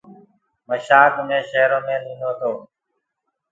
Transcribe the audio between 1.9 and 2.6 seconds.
لينو تو۔